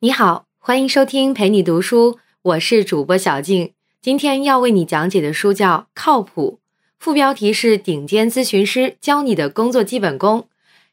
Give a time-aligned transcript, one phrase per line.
[0.00, 3.72] 你好，欢迎收听陪你读书，我是主播小静。
[4.00, 6.60] 今天要为你讲解的书叫《靠谱》，
[7.00, 10.46] 副标题是“顶尖咨询师教你的工作基本功”。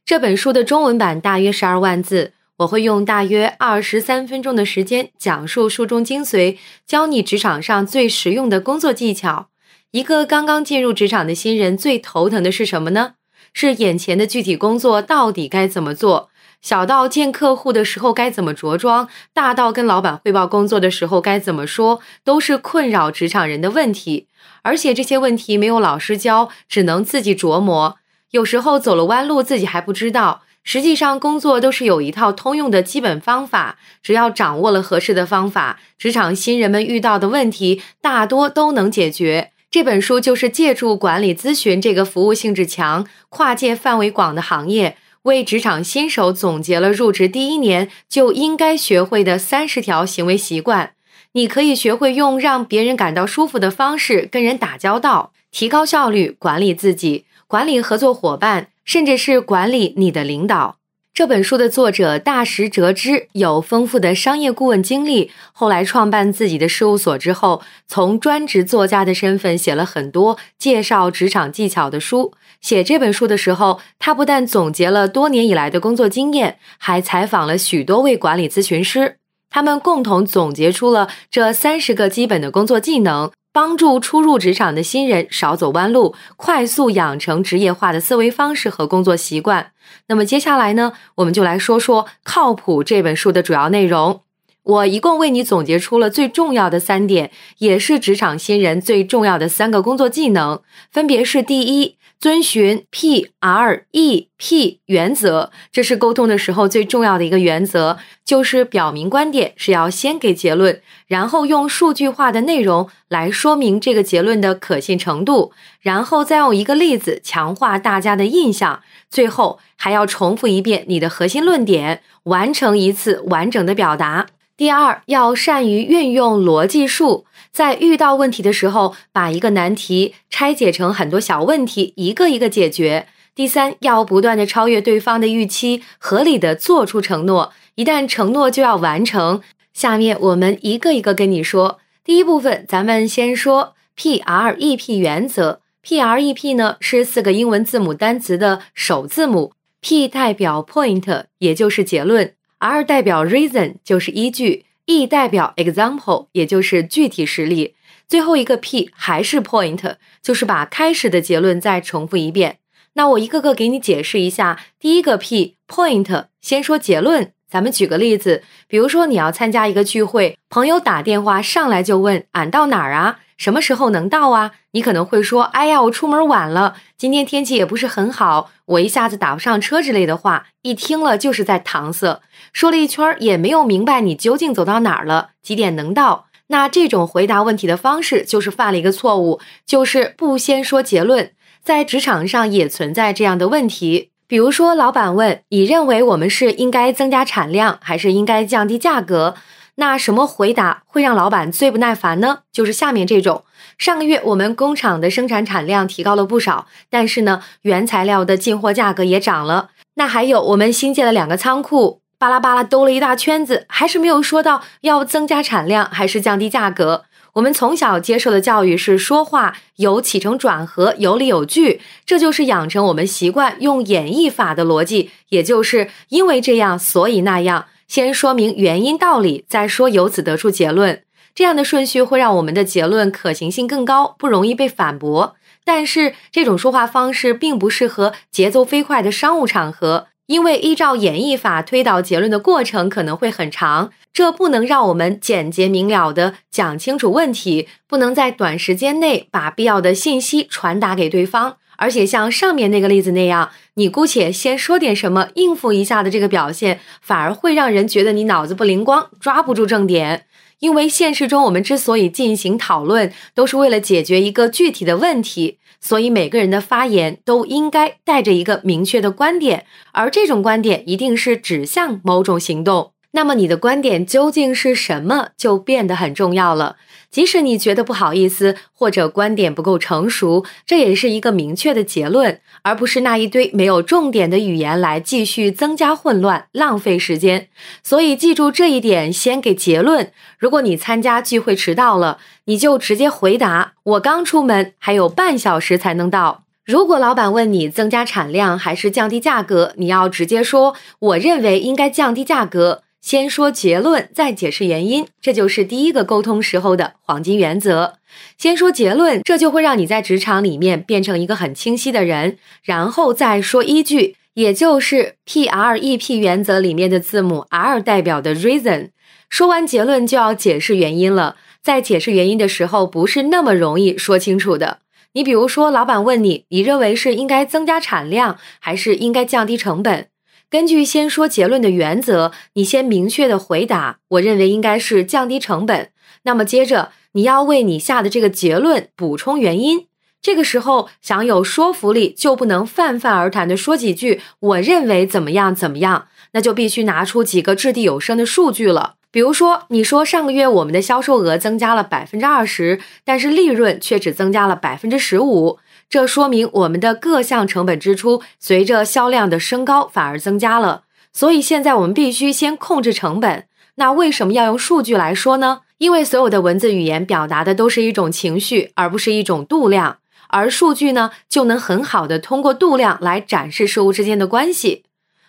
[0.03, 9.49] 这本书的中文版大约十二万字，我会用大约二十三分钟的时间讲述书中精髓，教你职场上最实用的工作技巧。
[9.91, 13.13] 一个刚刚进入职场的新人最头疼的是什么呢？
[13.53, 16.31] 是眼前的具体工作到底该怎么做？
[16.65, 24.25] 小到见客户的时候该怎么着装，大到跟老板汇报工作的时候该怎么说，都是困扰职场人的问题。
[24.63, 27.97] 而且这些问题没有老师教，只能自己琢磨。
[28.31, 30.41] 有时候走了弯路，自己还不知道。
[30.63, 39.51] 实际上，工作都是有一套通用的基本方法，只要掌握了合适的方法，职场新人们遇到的问题大多都能解决。
[39.69, 44.97] 这本书就是借助管理咨询这个服务性质强、跨界范围广的行业。
[45.25, 50.93] 为职场新手总结了入职第一年就应该学会的三十条行为习惯，
[51.31, 60.77] 你可以学会用让别人感到舒服的方式跟人打交道，提高效率，管理自己，管理合作伙伴，甚至是管理你的领导。
[61.11, 72.33] 这本书的作者大石哲之有丰富的商业顾问经历，后来创办自己的事务所之后，从专职作家的身份写了很多介绍职场技巧的书。
[72.61, 79.17] 写这本书的时候，他不但总结了多年以来的工作经验，还采访了许多位管理咨询师，
[79.49, 83.31] 他们共同总结出了这三十个基本的工作技能。
[83.53, 89.71] 帮助初入职场的新人少走弯路，快速养成职业化的思维方式和工作习惯。
[90.09, 94.23] 那么接下来呢，我们就来说说《靠谱》这本书的主要内容。
[94.61, 124.27] 我一共为你总结出了最重要的三点，也是职场新人最重要的三个工作技能，分别是：第一，遵循 P R E P 原则，这是沟通的时候最重要的一个原则，就是表明观点是要先给结论，然后用数据化的内容来说明这个结论的可信程度，然后再用一个例子强化大家的印象，最后还要重复一遍你的核心论点，完成一次完整的表达。
[124.57, 133.07] 第二，要善于运用逻辑术，在遇到问题的时候，把一个难题拆解成很多小问题，一个一个解决。
[133.35, 139.41] 第三，要不断的超越对方的预期，合理的做出承诺，一旦承诺就要完成。
[139.73, 141.79] 下面我们一个一个跟你说。
[142.05, 145.59] 第一部分，咱们先说 P R E P 原则。
[145.81, 149.51] P R E P 呢是四个英文字母单词的首字母
[149.81, 152.33] ，P 代表 point，也就是结论。
[152.59, 157.75] R 代表 reason 就是依据，E 代表 example 也就是具体实例，
[158.07, 162.59] 最后一个 P 还是 point，就是把开始的结论再重复一遍。
[162.93, 164.59] 那我一个个给你解释一下。
[164.79, 167.33] 第一个 P point，先说结论。
[167.55, 173.19] 咱们举个例子，比如说你要参加一个聚会，朋友打电话上来就问俺到哪儿啊？
[173.37, 174.51] 什么时候能到啊？
[174.71, 182.21] 你可能会说：“哎呀，我出门晚了，今天天气也不是很好，我一下子打不上车之类的话。”一听了就是在搪塞，
[182.51, 186.25] 说了一圈也没有明白你究竟走到哪儿了，几点能到？
[186.47, 191.31] 那这种回答问题的方式就是犯了一个错误，就是不先说结论。
[191.63, 199.35] 在职场上也存在这样的问题，比如说老板问你认为我们是应该增加产量还是应该降低价格？
[199.75, 202.39] 那什么回答会让老板最不耐烦呢？
[202.51, 203.43] 就是下面这种：
[203.77, 209.69] 上个月我们工厂的生产产量提高了不少，但是呢，原材料的进货价格也涨了。
[209.95, 217.03] 那还有，我们新建了两个仓库，巴拉巴拉兜了一大圈子，还是没有说到要增加产量还是降低价格。
[217.35, 227.65] 我们从小接受的教育是说话有起承转合，有理有据，这就是养成我们习惯用演绎法的逻辑，也就是因为这样，所以那样。
[227.89, 231.03] 先说明原因道理，再说由此得出结论，
[231.35, 235.35] 这样的顺序会让我们的结论可行性更高，不容易被反驳。
[235.65, 251.57] 但是这种说话方式并不适合节奏飞快的商务场合，因为依照演绎法推导结论的过程可能会很长，这不能让我们简洁明了的讲清楚问题，不能在短时间内把必要的信息传达给对方。
[251.77, 260.25] 而且像上面那个例子那样，你姑且先说点什么应付一下的这个表现，反而会让人觉得你脑子不灵光，抓不住重点。
[260.59, 272.94] 因为现实中我们之所以进行讨论，都是为了解决一个具体的问题，所以每个人的发言都应该带着一个明确的观点，而这种观点一定是指向某种行动。
[273.15, 276.75] 那么你的观点究竟是什么，就变得很重要了。
[277.09, 287.47] 即使你觉得不好意思，或者观点不够成熟，这也是一个明确的结论，而不是那一堆没有重点的语言来继续增加混乱、浪费时间。
[287.81, 290.11] 所以记住这一点，先给结论。
[290.37, 307.99] 如果你参加聚会迟到了，你就直接回答：“我刚出门，还有半小时才能到。”如果老板问你增加产量还是降低价格，你要直接说：“我认为应该降低价格。”先说结论，再解释原因，这就是第一个沟通时候的黄金原则。
[308.35, 318.89] 先说结论，这就会让你在职场里面变成一个很清晰的人，然后再说依据，也就是 P R E P 原则里面的字母 R 代表的 reason。
[319.29, 324.79] 说完结论就要解释原因了，在解释原因的时候不是那么容易说清楚的。
[325.13, 330.07] 你比如说，老板问你，你认为是应该增加产量，还是应该降低成本？
[330.49, 335.89] 根据先说结论的原则，你先明确的回答，我认为应该是降低成本。
[336.23, 339.87] 那么接着你要为你下的这个结论补充原因。
[340.21, 348.95] 这个时候想有说服力，就不能泛泛而谈的说几句我认为怎么样怎么样，那就必须拿出几个掷地有声的数据了。
[349.11, 355.59] 比如说，你说上个月我们的销售额增加了百分之二十，但是利润却只增加了百分之十五。
[355.89, 360.83] 这说明我们的各项成本支出随着销量的升高反而增加了，
[361.13, 363.45] 所以现在我们必须先控制成本。
[363.75, 365.61] 那为什么要用数据来说呢？
[365.77, 369.97] 因为所有的文字语言表达的都是一种情绪，而不是一种度量，
[370.29, 374.83] 而数据呢就能很好的通过度量来展示事物之间的关系。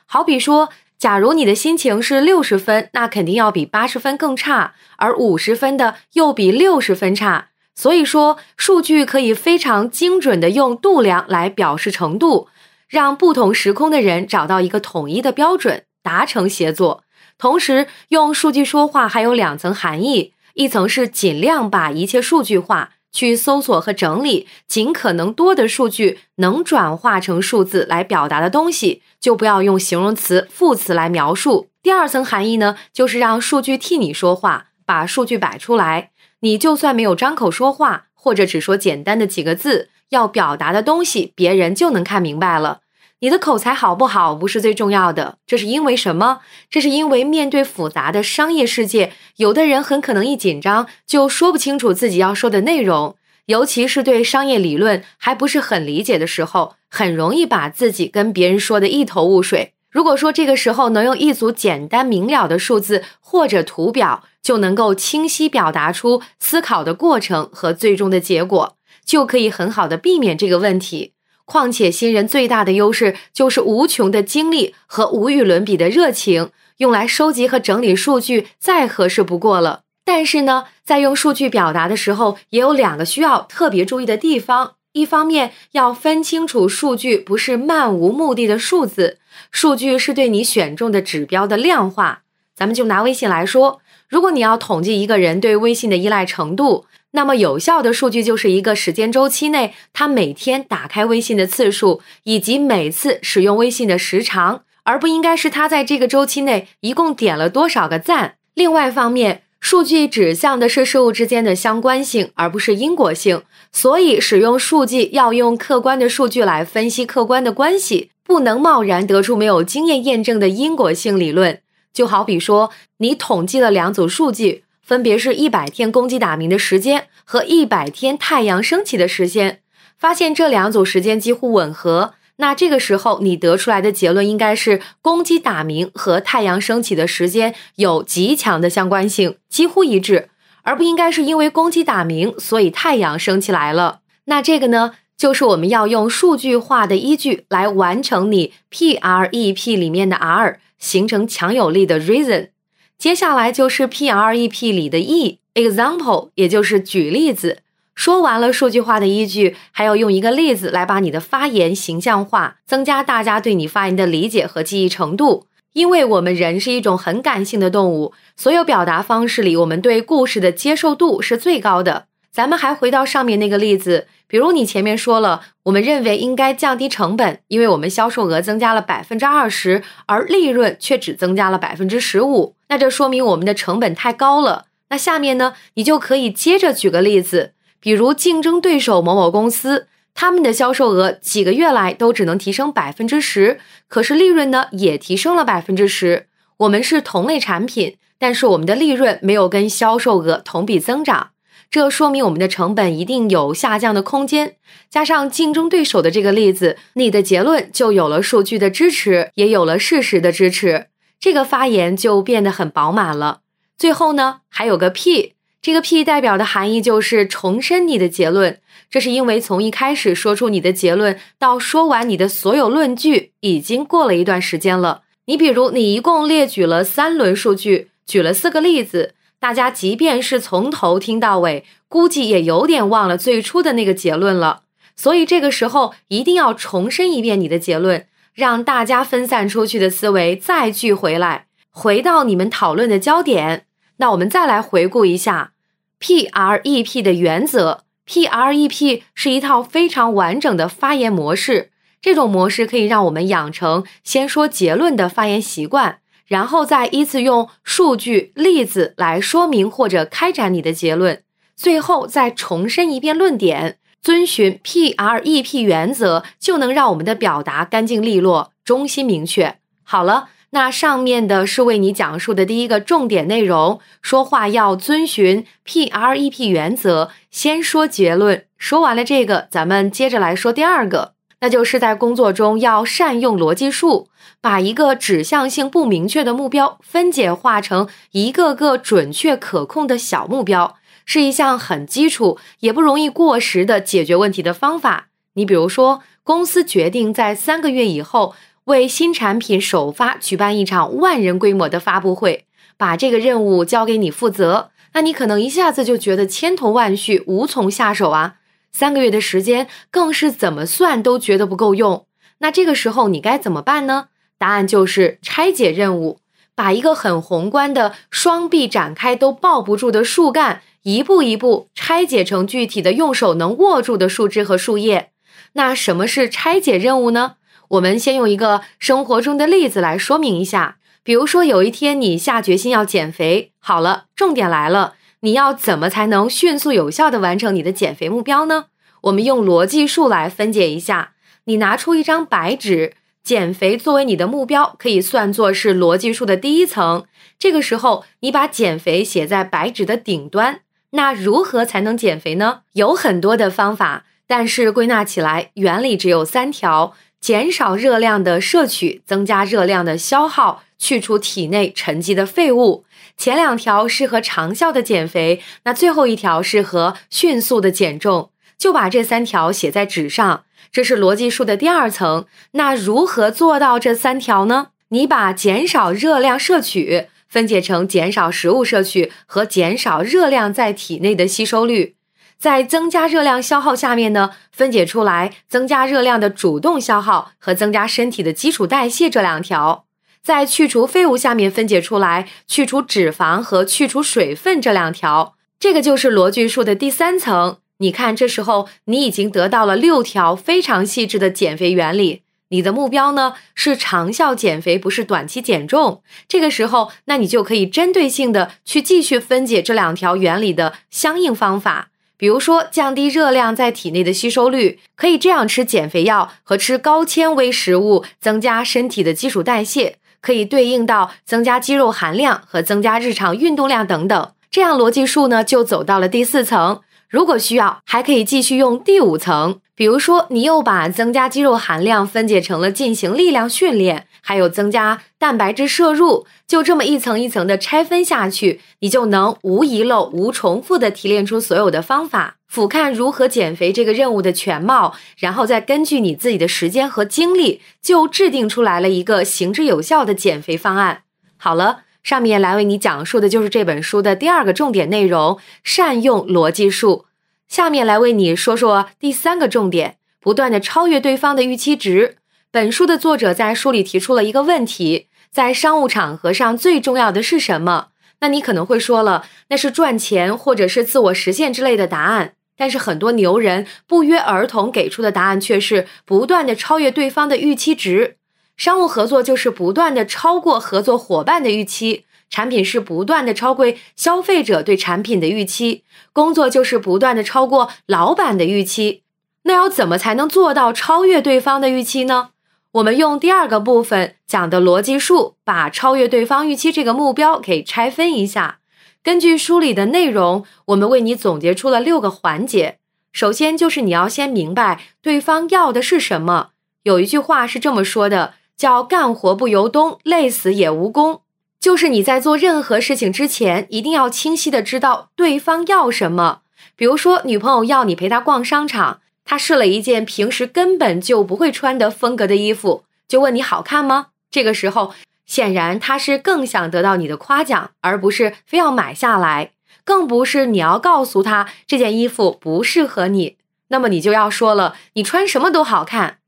[0.07, 7.49] 好比说，假如你的心情是六十分，那肯定要比八十分更差，而五十分的又比六十分差。
[7.77, 12.49] 所以说，数据可以非常精准的用度量来表示程度，
[12.89, 17.05] 让不同时空的人找到一个统一的标准，达成协作。
[17.37, 31.69] 同时，用数据说话还有两层含义：一层是尽量把一切数据化，去搜索和整理尽可能多的数据能转化成数字来表达的东西，就不要用形容词、副词来描述。
[31.83, 36.11] 第二层含义呢，就是让数据替你说话，把数据摆出来。
[36.41, 42.81] 你就算没有张口说话，或者只说简单的几个字，要表达的东西，别人就能看明白了。
[43.21, 46.41] 你的口才好不好不是最重要的，这是因为什么？
[46.69, 53.17] 这是因为面对复杂的商业世界，有的人很可能一紧张就说不清楚自己要说的内容，
[53.47, 59.73] 尤其是对商业理论还不是很理解的时候，很容易把自己跟别人说的一头雾水。
[59.97, 68.77] 如果说这个时候能用一组简单明了的数字或者图表，就能够清晰表达出思考的过程和最终的结果，
[69.07, 71.15] 就可以很好的避免这个问题。
[71.47, 79.85] 况且新人最大的优势就是无穷的精力和无与伦比的热情，用来收集和整理数据再合适不过了。
[80.05, 84.73] 但是呢，在用数据表达的时候，也有两个需要特别注意的地方。
[84.97, 89.19] 一方面要分清楚，数据不是漫无目的的数字，
[89.51, 92.23] 数据是对你选中的指标的量化。
[92.55, 108.37] 咱们就拿微信来说，如果你要统计一个人对微信的依赖程度，那么有效的数据就是一个时间周期内他每天打开微信的次数，以及每次使用微信的时长，而不应该是他在这个周期内一共点了多少个赞。
[108.55, 113.43] 另外方面，数据指向的是事物之间的相关性，而不是因果性。
[113.73, 121.59] 所以，使用数据要用客观的数据来分析客观的关系，不能贸然得出没有经验验证的因果性理论。
[121.93, 129.59] 就好比说，你统计了两组数据，分别是一百天公鸡打鸣的时间和一百天太阳升起的时间，
[129.99, 132.15] 发现这两组时间几乎吻合。
[132.39, 140.29] 那这个时候，你得出来的结论应该是公鸡打鸣和太阳升起的时间有极强的相关性，几乎一致，
[140.63, 144.01] 而不应该是因为公鸡打鸣，所以太阳升起来了。
[144.27, 152.51] 那这个呢，就是我们要用数据化的依据来完成你 P R E P 里面的 R，形成强有力的 reason。
[152.99, 157.61] 接下来就是 P R E P 里的 E，example，也就是举例子。
[157.97, 165.47] 说完了数据化的依据，还要用一个例子来把你的发言形象化，增加大家对你发言的理解和记忆程度。
[165.73, 172.07] 因为我们人是一种很感性的动物，所有表达方式里，我们对故事的接受度是最高的。
[172.31, 184.67] 咱们还回到上面那个例子，比如你前面说了，我们认为应该降低成本，因为我们销售额增加了百分之二十，而利润却只增加了百分之十五，那这说明我们的成本太高了。
[184.91, 187.53] 那下面呢，你就可以接着举个例子。
[187.81, 196.27] 比如竞争对手某某公司，他们的销售额几个月来都只能提升百分之十，可是利润呢也提升了百分之十。
[196.59, 201.31] 我们是同类产品，但是我们的利润没有跟销售额同比增长，
[201.71, 204.57] 这说明我们的成本一定有下降的空间。
[204.89, 210.87] 加上竞争对手的这个例子，你的结论就有了数据的支持，也有了事实的支持，
[211.21, 213.41] 这个发言就变得很饱满了。
[213.77, 218.61] 最后呢，还有个 P，这个 P 代表的含义就是重申你的结论。
[218.89, 225.03] 这是因为从一开始说出你的结论到说完你的所有论据，已经过了一段时间了。
[225.25, 234.63] 你比如，你一共列举了三轮数据，举了四个例子，大家即便是从头听到尾，估计也有点忘了最初的那个结论了。
[234.95, 243.66] 所以这个时候一定要重申一遍你的结论，让大家分散出去的思维再聚回来，回到你们讨论的焦点。
[243.99, 245.53] 那我们再来回顾一下
[246.01, 247.85] PREP 的原则。
[248.07, 251.71] PREP 是一套非常完整的发言模式。
[252.01, 261.23] 这种模式可以让我们养成先说结论的发言习惯，然后再依次用数据、例子来说明或者开展你的结论，
[261.57, 263.79] 最后再重申一遍论点。
[264.03, 269.57] 遵循 PREP 原则，就能让我们的表达干净利落、中心明确。
[269.83, 278.47] 好了，那上面的是为你讲述的第一个重点内容，说话要遵循 PREP 原则，先说结论。
[278.57, 281.13] 说完了这个，咱们接着来说第二个。
[281.43, 284.09] 那就是在工作中要善用逻辑树，
[284.41, 295.09] 把一个指向性不明确的目标分解化成一个个准确可控的小目标，是一项很基础也不容易过时的解决问题的方法。
[295.35, 298.35] 你比如说，公司决定在三个月以后
[298.67, 302.47] 为新产品首发举办一场万人规模的发布会，
[302.77, 308.39] 把这个任务交给你负责，那你可能一下子就觉得千头万绪，无从下手啊。
[308.73, 312.07] 三个月的时间，更是怎么算都觉得不够用。
[312.39, 314.09] 那这个时候你该怎么办呢？
[314.37, 316.19] 答案就是拆解任务，
[316.57, 325.13] 把一个很宏观的、双臂展开都抱不住的树干，一步一步拆解成具体的、用手能握住的树枝和树叶。
[325.53, 327.37] 那什么是拆解任务呢？
[327.69, 330.79] 我们先用一个生活中的例子来说明一下。
[331.03, 334.95] 比如说，有一天你下决心要减肥，好了，重点来了。
[335.21, 338.67] 你要怎么才能迅速有效的完成你的减肥目标呢？
[339.03, 341.13] 我们用逻辑树来分解一下。
[341.45, 347.05] 你拿出一张白纸，减肥作为你的目标，可以算作是逻辑树的第一层。
[347.39, 350.61] 这个时候，你把减肥写在白纸的顶端。
[350.91, 352.63] 那如何才能减肥呢？
[352.73, 362.85] 有很多的方法，但是归纳起来，原理只有三条：减少热量的摄取，增加热量的消耗，去除体内沉积的废物。
[363.17, 368.31] 前两条适合长效的减肥，那最后一条适合迅速的减重。
[368.59, 372.27] 就把这三条写在纸上，这是逻辑树的第二层。
[372.53, 374.69] 那如何做到这三条呢？
[374.91, 381.96] 你把减少热量摄取分解成减少食物摄取和减少热量在体内的吸收率，
[382.39, 389.85] 在增加热量消耗下面呢，分解出来增加热量的主动消耗和增加身体的基础代谢这两条。
[390.23, 397.59] 在去除废物下面分解出来，去除脂肪和去除水分这两条，这个就是逻辑树的第三层。
[397.79, 402.23] 你看，这时候你已经得到了六条非常细致的减肥原理。
[402.49, 406.03] 你的目标呢是长效减肥，不是短期减重。
[406.29, 411.91] 这个时候，那你就可以针对性的去继续分解这两条原理的相应方法。
[412.19, 419.99] 比如说，降低热量在体内的吸收率，可以这样吃减肥药和吃高纤维食物，增加身体的基础代谢。
[420.23, 426.81] 可以对应到增加肌肉含量和增加日常运动量等等，这样逻辑树呢就走到了第四层。
[427.09, 429.61] 如果需要，还可以继续用第五层。
[429.77, 451.03] 比如说，你又把增加肌肉含量分解成了进行力量训练，还有增加蛋白质摄入，就这么一层一层的拆分下去，你就能无遗漏、无重复的提炼出所有的方法，俯瞰如何减肥这个任务的全貌，然后再根据你自己的时间和精力，就制定出来了一个行之有效的减肥方案。
[451.37, 457.06] 好了，上面来为你讲述的就是这本书的第二个重点内容：善用逻辑术。
[457.49, 462.17] 下面来为你说说第三个重点：不断的超越对方的预期值。
[462.51, 467.89] 本书的作者在书里提出了一个问题：在商务场合上最重要的是什么？
[468.21, 472.33] 那你可能会说了，那是赚钱或者是自我实现之类的答案。
[472.57, 478.17] 但是很多牛人不约而同给出的答案却是不断的超越对方的预期值。
[478.57, 482.06] 商务合作就是不断的超过合作伙伴的预期。
[482.29, 489.03] 产品是不断的超过消费者对产品的预期，工作就是不断的超过老板的预期。
[489.43, 492.31] 那要怎么才能做到超越对方的预期呢？
[492.73, 498.59] 我们用第二个部分讲的逻辑树，把超越对方预期这个目标给拆分一下。
[499.03, 502.79] 根据书里的内容，我们为你总结出了六个环节。
[503.13, 506.49] 首先就是你要先明白对方要的是什么。
[506.83, 511.21] 有一句话是这么说的，叫“干活不由东，累死也无功”。
[511.61, 516.43] 就是你在做任何事情之前，一定要清晰的知道对方要什么。
[516.77, 524.09] 比如说，女朋友要你陪她逛商场，她试了一件平时根本就不会穿的风格的衣服，就问你好看吗？
[524.31, 529.53] 这个时候，显然她是更想得到你的夸奖，而不是非要买下来。
[529.85, 533.37] 更不是你要告诉他这件衣服不适合你，
[533.69, 536.19] 那么你就要说了，你穿什么都好看。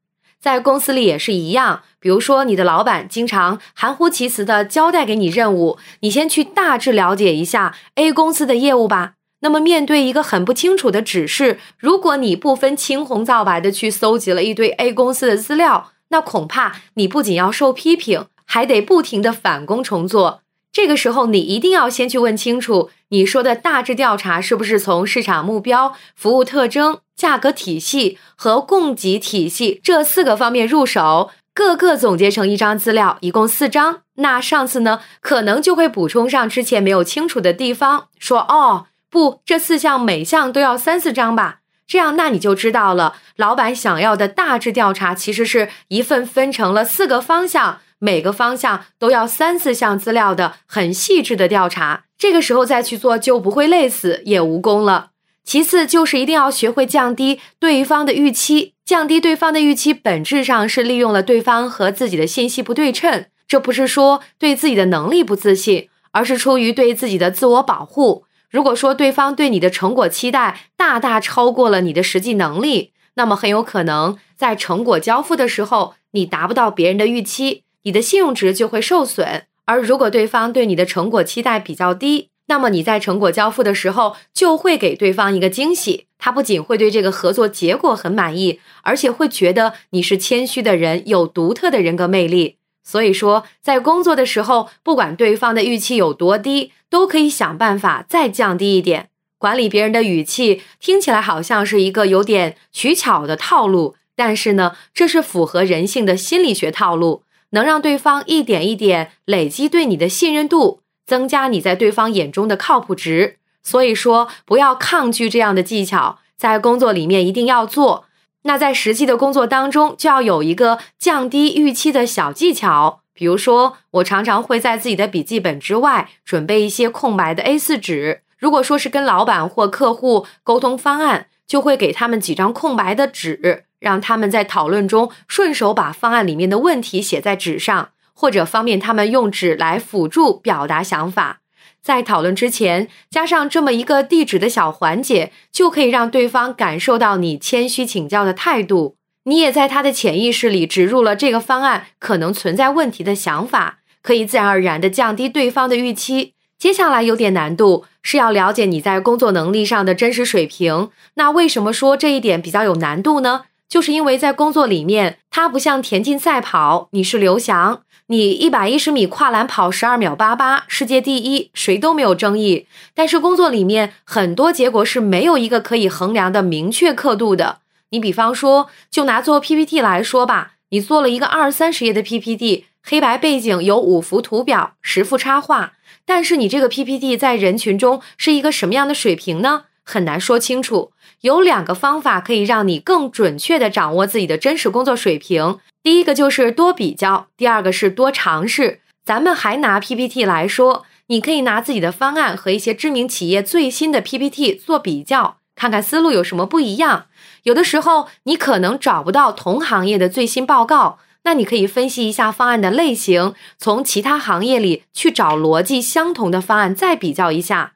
[0.41, 9.15] 在公司里也是一样，比如说你的老板经常含糊其辞的交代给你任务，你先去大致了解一下 A 公司的业务吧。
[9.41, 20.43] 那么面对一个很不清楚的指示，如果你不分青红皂白的去搜集了一堆 A 公司的资料，那恐怕你不仅要受批评，还得不停的返工重做。
[20.73, 34.03] 这个时候，你一定要先去问清楚，你说的大致调查是不是从市场目标、服务特征、价格体系和供给体系这四个方面入手，各个总结成一张资料，一共四张。
[34.15, 41.59] 那上次呢，可能就会补充上之前没有清楚的地方，说哦，不，这四项每项都要三四张吧？
[41.87, 47.81] 这样，那你就知道了，老板想要的大致调查其实是一份分成了四个方向。
[48.01, 55.09] 每个方向都要三四项资料的很细致的调查，这个时候再去做就不会累死也无功了。
[55.49, 63.25] 其次就是一定要学会降低对方的预期，降低对方的预期本质上是利用了对方和自己的信息不对称。
[63.47, 68.27] 这不是说对自己的能力不自信，而是出于对自己的自我保护。
[68.51, 77.63] 如果说对方对你的成果期待大大超过了你的实际能力，那么很有可能在成果交付的时候你达不到别人的预期。
[77.85, 86.07] 你的信用值就会受损，而如果对方对你的成果期待比较低，那么你在成果交付的时候就会给对方一个惊喜。
[86.19, 92.57] 他不仅会对这个合作结果很满意，而且会觉得你是谦虚的人，有独特的人格魅力。
[92.83, 99.11] 所以说，在工作的时候，不管对方的预期有多低，都可以想办法再降低一点。
[99.39, 107.23] 管理别人的语气，听起来好像是一个有点取巧的套路，但是呢，这是符合人性的心理学套路。
[107.51, 113.39] 能让对方一点一点累积对你的信任度，增加你在对方眼中的靠谱值。
[113.63, 118.05] 所以说，不要抗拒这样的技巧，在工作里面一定要做。
[118.43, 123.01] 那在实际的工作当中，就要有一个降低预期的小技巧。
[123.15, 128.21] 比如说，我常常会在自己的笔记本之外准备一些空白的 A4 纸。
[128.39, 133.65] 如果说是跟老板或客户沟通方案，就会给他们几张空白的纸。
[133.81, 141.39] 让他们在讨论中顺手把方案里面的问题写在纸上，或者方便他们用纸来辅助表达想法。
[141.81, 148.97] 在讨论之前加上这么一个递纸的小环节，就可以让对方感受到你谦虚请教的态度。
[149.27, 156.35] 你也在他的潜意识里植入了这个方案可能存在问题的想法，可以自然而然的降低对方的预期。
[156.59, 160.91] 接下来有点难度，是要了解你在工作能力上的真实水平。
[161.15, 163.43] 那为什么说这一点比较有难度呢？
[163.69, 172.67] 就是因为在工作里面，它不像田径赛跑，你是刘翔，你一百一十米跨栏跑十二秒八八，世界第一，谁都没有争议。
[172.95, 177.59] 但是工作里面很多结果是没有一个可以衡量的明确刻度的。
[177.91, 185.75] 你比方说，就拿做 PPT 来说吧，你做了一个二三十页的 PPT，黑白背景有五幅图表，十幅插画，
[186.07, 189.65] 但是你这个 PPT 在人群中是一个什么样的水平呢？
[189.85, 190.93] 很难说清楚。
[191.23, 195.59] 有两个方法可以让你更准确的掌握自己的真实工作水平。
[195.83, 198.81] 第一个就是多比较，第二个是多尝试。
[199.05, 207.07] 咱们还拿 PPT 来说，你可以拿自己的方案和一些知名企业最新的 PPT 做比较，看看思路有什么不一样。
[207.45, 217.73] 有的时候你可能找不到同行业的最新报告，那你可以分析一下方案的类型，从其他行业里去找逻辑相同的方案，再比较一下。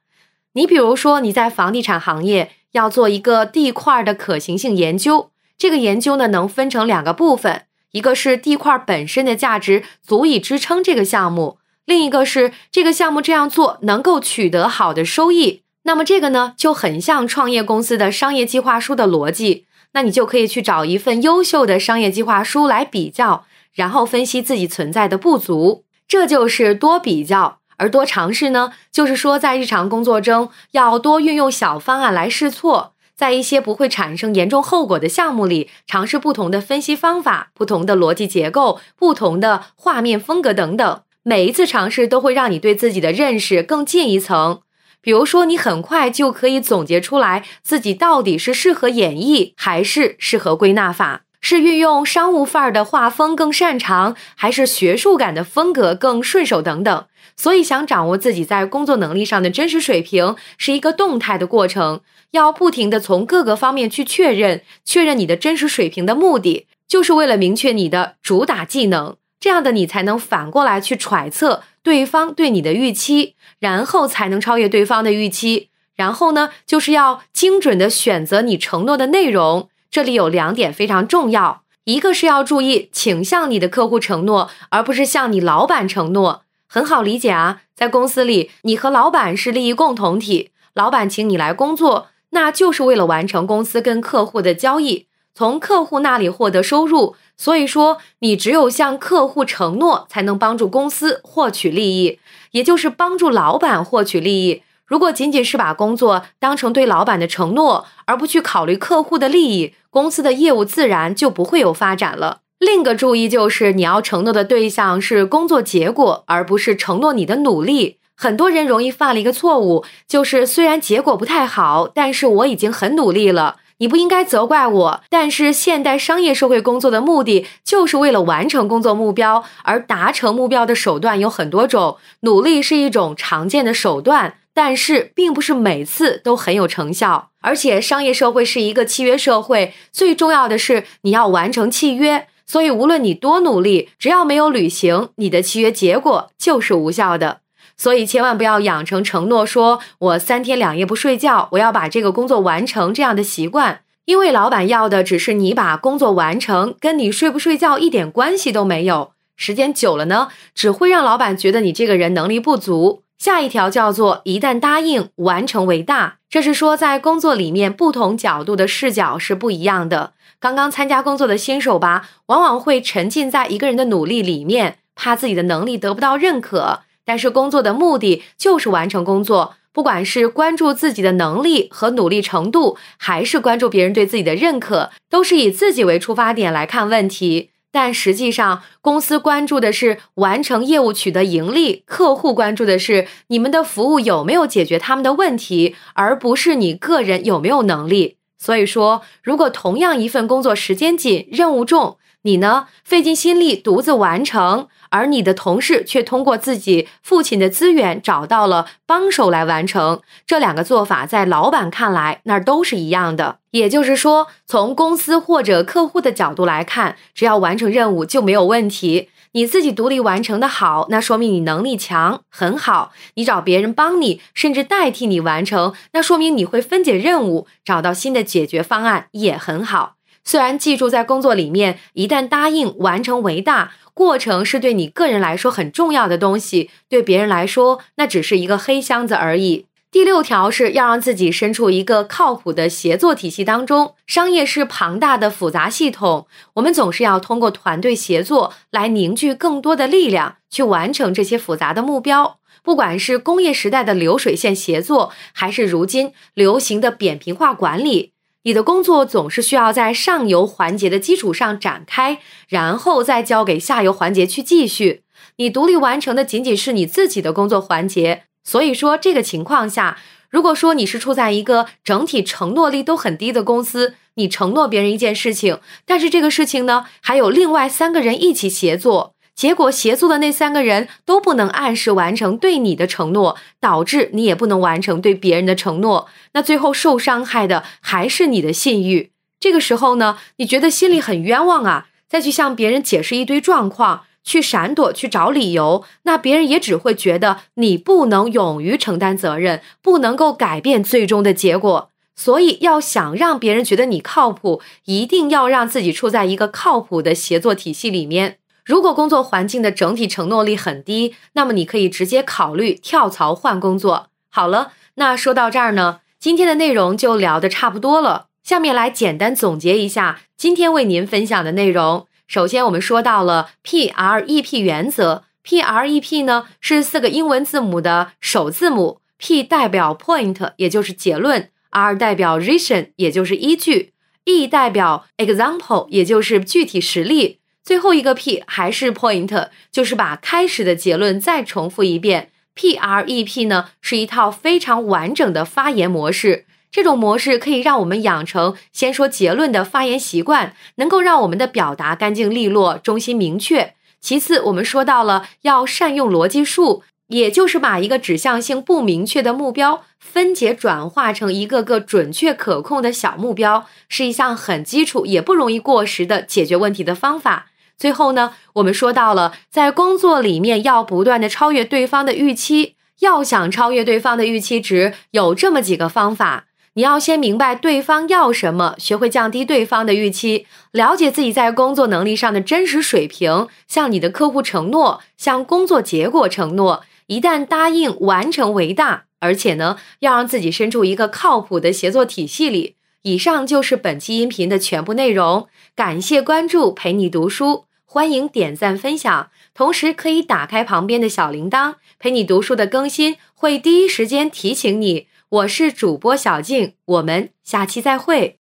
[0.53, 15.63] 你比如说你在房地产行业要做一个地块的可行性研究，这个研究呢能分成两个部分，一个是地块本身的价值足以支撑这个项目，另一个是这个项目这样做能够取得好的收益。
[15.85, 27.59] 那么这个呢就很像创业公司的商业计划书的逻辑，那你就可以去找一份优秀的商业计划书来比较，然后分析自己存在的不足，这就是多比较。
[27.83, 32.93] 而多尝试呢，就是说在日常工作中要多运用小方案来试错。
[33.17, 41.01] 在一些不会产生严重后果的项目里，尝试不同的分析方法、不同的逻辑结构、不同的画面风格等等。
[41.25, 44.61] 每一次尝试都会让你对自己的认识更进一层。
[45.01, 51.23] 比如说，你很快就可以总结出来自己到底是适合演绎还是适合归纳法。
[51.41, 57.07] 是运用商务范儿的画风更擅长，还是学术感的风格更顺手等等。
[57.43, 62.01] 所以，想掌握自己在工作能力上的真实水平，是一个动态的过程，
[62.31, 64.63] 要不停的从各个方面去确认。
[64.85, 75.71] 确认你的真实水平的目的，就是为了明确你的主打技能，这样的你才能反过来去揣测对方对你的预期，然后才能超越对方的预期。
[75.97, 79.69] 然后呢，就是要精准的选择你承诺的内容。
[79.91, 86.45] 这里有两点非常重要，一个是要注意，请向你的客户承诺，而不是向你老板承诺。
[86.75, 97.15] 很好理解啊，在公司里，你和老板是利益共同体，老板请你来工作，那就是为了完成公司跟客户的交易，从客户那里获得收入。
[97.37, 102.19] 所以说，你只有向客户承诺，才能帮助公司获取利益，
[102.53, 104.63] 也就是帮助老板获取利益。
[104.87, 112.39] 如果仅仅是把工作当成对老板的承诺，而不去考虑客户的利益，公司的业务自然就不会有发展了。
[112.63, 117.99] 另一个注意就是，你要承诺的对象是工作结果，而不是承诺你的努力。
[118.15, 125.01] 很多人容易犯了一个错误，就是虽然结果不太好，但是我已经很努力了，你不应该责怪我。
[125.11, 134.35] 但是现代商业社会工作的目的就是为了完成工作目标，而达成目标的手段有很多种，努力是一种常见的手段。
[134.55, 142.29] 但是并不是每次都很有成效，而且商业社会是一个契约社会，最重要的是你要完成契约。
[142.53, 147.39] 所以无论你多努力，只要没有履行，你的契约结果就是无效的。
[147.79, 159.13] 所以千万不要养成承诺，说我三天两夜不睡觉，我要把这个工作完成这样的习惯，因为老板要的只是你把工作完成，跟你睡不睡觉一点关系都没有。
[159.35, 163.03] 时间久了呢，只会让老板觉得你这个人能力不足。
[163.17, 170.13] 下一条叫做“一旦答应，完成为大”，这是说在工作里面不同角度的视角是不一样的。
[170.43, 176.81] 刚刚参加工作的新手吧，往往会沉浸在一个人的努力里面，怕自己的能力得不到认可。
[177.05, 187.51] 但是工作的目的就是完成工作，不管是关注自己的能力和努力程度，还是关注别人对自己的认可，都是以自己为出发点来看问题。
[187.71, 198.17] 但实际上，公司关注的是完成业务、取得盈利；客户关注的是你们的服务有没有解决他们的问题，而不是你个人有没有能力。
[198.43, 204.67] 所以说，如果同样一份工作时间紧、任务重，你呢费尽心力独自完成。
[204.91, 213.39] 而你的同事却通过自己父亲的资源找到了帮手来完成，这两个做法在老板看来那都是一样的。
[213.53, 219.09] 也就是说，从公司或者客户的角度来看，只要完成任务就没有问题。
[219.33, 222.93] 你自己独立完成的好，那说明你能力强，很好。
[223.15, 229.95] 你找别人帮你，甚至代替你完成，那说明你会分解任务，找到新的解决方案也很好。
[230.23, 233.73] 虽然记住，在工作里面，一旦答应完成为大。
[233.95, 239.67] 过程是对你个人来说很重要的东西，对别人来说那只是一个黑箱子而已。
[239.93, 243.95] 第六条是要让自己身处一个靠谱的协作体系当中。
[244.07, 252.39] 商业是庞大的复杂系统，我们总是要通过团队协作来凝聚更多的力量，去完成这些复杂的目标。
[252.63, 258.13] 不管是工业时代的流水线协作，还是如今流行的扁平化管理。
[258.45, 265.03] 你的工作总是需要在上游环节的基础上展开，然后再交给下游环节去继续。
[265.37, 268.23] 你独立完成的仅仅是你自己的工作环节。
[268.45, 279.15] 所以说，这个情况下，如果说你是处在一个整体承诺力都很低的公司，你承诺别人一件事情，但是这个事情呢，还有另外三个人一起协作。
[279.35, 286.09] 结果协作的那三个人都不能按时完成对你的承诺，导致你也不能完成对别人的承诺。
[286.35, 289.11] 那最后受伤害的还是你的信誉。
[289.41, 301.91] 这个时候呢，你觉得心里很冤枉啊，再去向别人解释一堆状况，去闪躲，去找理由，那别人也只会觉得你不能勇于承担责任，不能够改变最终的结果。
[302.15, 308.37] 所以，要想让别人觉得你靠谱，一定要让自己处在一个靠谱的协作体系里面。
[308.65, 314.09] 如果工作环境的整体承诺力很低，那么你可以直接考虑跳槽换工作。
[314.31, 318.27] 好了，那说到这儿呢，今天的内容就聊得差不多了。
[318.45, 322.07] 下面来简单总结一下今天为您分享的内容。
[322.33, 333.93] 首先，我们说到了 PREP 原则，PREP 呢是四个英文字母的首字母，P 代表 point，也就是结论，R 代表 reason，也就是依据。
[334.25, 337.41] ；E 代表 example，也就是具体实例。
[337.63, 342.31] 最后一个 P 还是 point，就是把开始的结论再重复一遍。
[342.57, 353.75] PREP 呢是一套非常完整的发言模式，这种模式可以让我们养成先说结论的发言习惯，能够让我们的表达干净利落、中心明确。
[354.01, 367.51] 其次，我们说到了要善用逻辑树，也就是把一个指向性不明确的目标分解转化成一个个准确可控的小目标，是一项很基础也不容易过时的解决问题的方法。
[367.77, 376.47] 最后呢，我们说到了在工作里面要不断的超越对方的预期，要想超越对方的预期值，有这么几个方法。
[376.75, 392.77] 你要先明白对方要什么，学会降低对方的预期，了解自己在工作能力上的真实水平，向你的客户承诺，向工作结果承诺，一旦答应完成为大，而且呢，要让自己身处一个靠谱的协作体系里。
[393.03, 405.09] 以上就是本期音频的全部内容，感谢关注，陪你读书，欢迎点赞分享，同时可以打开旁边的小铃铛，陪你读书的更新会第一时间提醒你。
[405.33, 408.42] 我是主播小静，我们下期再会。